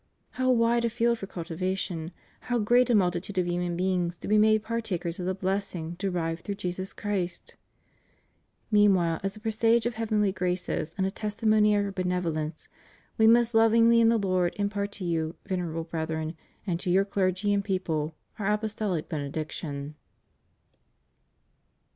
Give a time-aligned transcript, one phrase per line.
[0.31, 2.11] How wide a field for cultivation!
[2.49, 6.43] How great a multitude of human beings to be made partakers of the blessing derived
[6.43, 7.55] through Jesus Christ!
[8.71, 12.67] Meanwhile, as a presage of heavenlj^ graces and a testimony of Our benevolence,
[13.19, 17.53] We most lovingly in the Lord impart to you, Venerable Brethren, and to your clergy
[17.53, 19.93] and people, Our Apostolic Benediction.